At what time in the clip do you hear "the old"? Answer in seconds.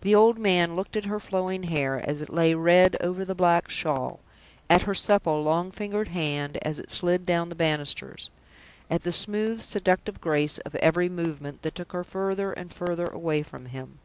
0.00-0.36